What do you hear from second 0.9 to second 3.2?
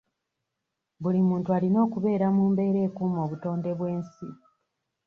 Buli muntu alina okubeera mu mbeera ekuuma